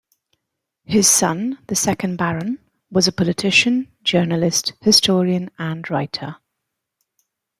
His 0.83 1.07
son, 1.07 1.59
the 1.67 1.75
second 1.75 2.17
Baron, 2.17 2.57
was 2.89 3.07
a 3.07 3.11
politician, 3.11 3.87
journalist, 4.01 4.73
historian 4.81 5.51
and 5.59 5.87
writer. 5.91 6.37